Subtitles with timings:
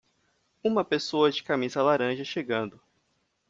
[0.63, 2.81] Uma pessoa de camisa laranja chegando.